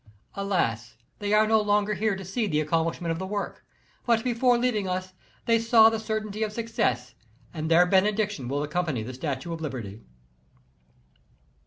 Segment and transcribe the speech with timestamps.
[0.33, 0.97] Alas!
[1.19, 3.63] they are no longer here to see the accomplishment of the work,
[4.03, 5.13] but, before leaving us,
[5.45, 7.13] they saw the certainty of success,
[7.53, 10.01] and their benediction will accompany the Statue of Liberty.